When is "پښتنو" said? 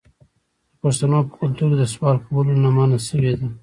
0.81-1.19